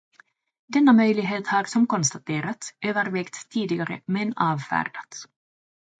Denna 0.67 0.93
möjlighet 0.93 1.47
har, 1.47 1.63
som 1.63 1.87
konstaterats, 1.87 2.67
övervägts 2.81 3.45
tidigare 3.49 4.01
men 4.05 4.33
avfärdats. 4.37 5.25